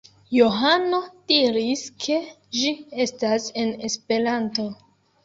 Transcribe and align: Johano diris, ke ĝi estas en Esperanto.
Johano 0.35 1.01
diris, 1.31 1.83
ke 2.05 2.17
ĝi 2.61 2.71
estas 3.05 3.47
en 3.65 3.71
Esperanto. 3.91 4.67